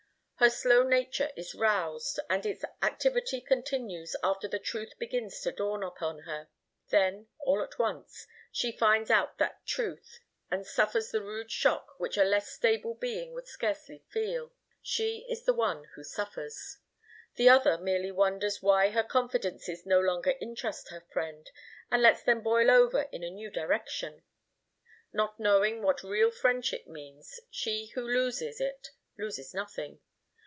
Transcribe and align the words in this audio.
Her 0.41 0.49
slow 0.49 0.81
nature 0.81 1.29
is 1.37 1.53
roused, 1.53 2.19
and 2.27 2.43
its 2.47 2.65
activity 2.81 3.41
continues 3.41 4.15
after 4.23 4.47
the 4.47 4.57
truth 4.57 4.97
begins 4.97 5.39
to 5.41 5.51
dawn 5.51 5.83
upon 5.83 6.21
her. 6.23 6.47
Then, 6.89 7.27
all 7.41 7.61
at 7.61 7.77
once, 7.77 8.25
she 8.51 8.71
finds 8.71 9.11
out 9.11 9.37
that 9.37 9.63
truth, 9.67 10.19
and 10.49 10.65
suffers 10.65 11.11
the 11.11 11.21
rude 11.21 11.51
shock 11.51 11.99
which 11.99 12.17
a 12.17 12.23
less 12.23 12.49
stable 12.51 12.95
being 12.95 13.33
would 13.33 13.47
scarcely 13.47 14.03
feel. 14.09 14.51
She 14.81 15.27
is 15.29 15.45
the 15.45 15.53
one 15.53 15.83
who 15.93 16.03
suffers. 16.03 16.77
The 17.35 17.47
other 17.47 17.77
merely 17.77 18.11
wonders 18.11 18.63
why 18.63 18.89
her 18.89 19.03
confidences 19.03 19.85
no 19.85 19.99
longer 19.99 20.33
interest 20.41 20.89
her 20.89 21.01
friend, 21.01 21.47
and 21.91 22.01
lets 22.01 22.23
them 22.23 22.41
boil 22.41 22.71
over 22.71 23.03
in 23.11 23.23
a 23.23 23.29
new 23.29 23.51
direction. 23.51 24.23
Not 25.13 25.39
knowing 25.39 25.83
what 25.83 26.01
real 26.01 26.31
friendship 26.31 26.87
means, 26.87 27.39
she 27.51 27.91
who 27.93 28.01
loses 28.01 28.59
it 28.59 28.89
loses 29.19 29.53
nothing. 29.53 29.99